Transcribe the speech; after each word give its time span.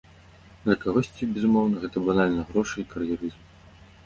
Для 0.63 0.77
кагосьці, 0.83 1.27
безумоўна, 1.35 1.83
гэта 1.83 1.97
банальна 2.09 2.47
грошы 2.49 2.75
і 2.85 2.89
кар'ерызм. 2.97 3.41